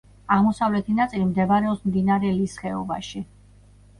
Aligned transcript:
აღმოსავლეთი 0.35 0.93
ნაწილი 0.99 1.27
მდებარეობს 1.33 1.85
მდინარე 1.89 2.31
ლის 2.37 2.55
ხეობაში. 2.63 3.21